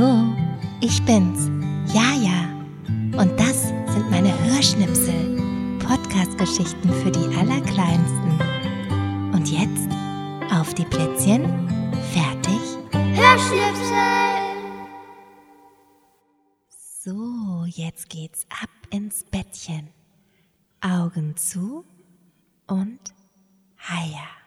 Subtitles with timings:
[0.00, 0.34] Hallo,
[0.80, 1.50] ich bin's,
[1.92, 2.48] Jaja.
[3.18, 8.40] Und das sind meine Hörschnipsel, Podcastgeschichten für die Allerkleinsten.
[9.34, 9.90] Und jetzt
[10.54, 11.44] auf die Plätzchen,
[12.14, 13.98] fertig, Hörschnipsel!
[16.70, 19.90] So, jetzt geht's ab ins Bettchen.
[20.80, 21.84] Augen zu
[22.68, 23.00] und
[23.76, 24.39] Haja.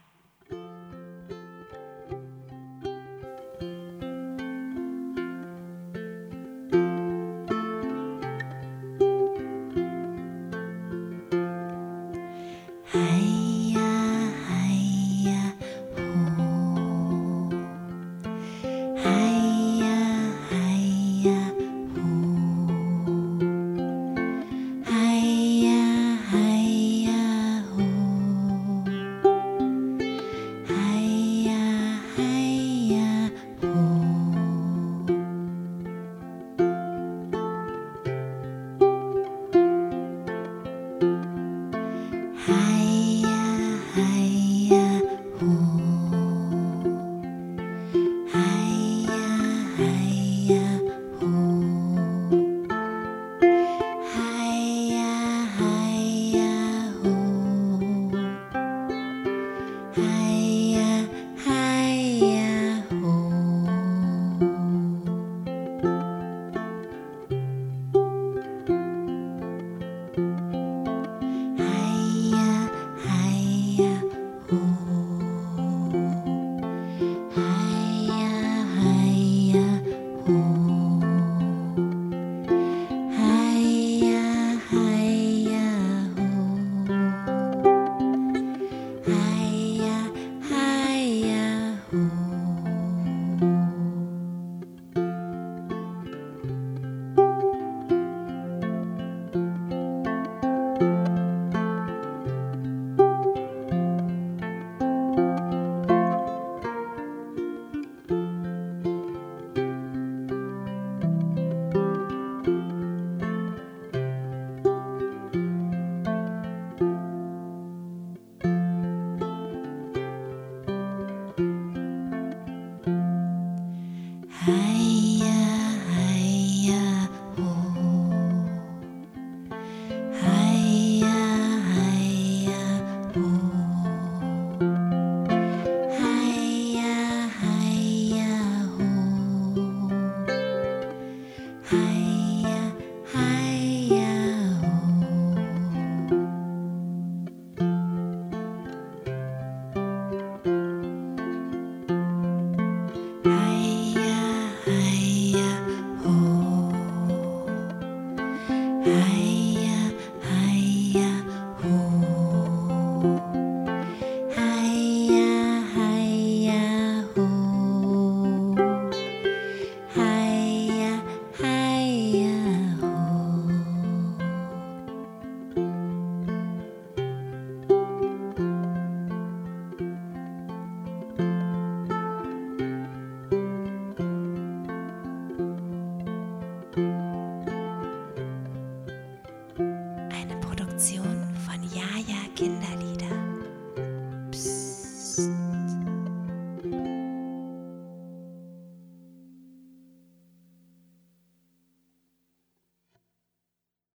[89.05, 89.42] I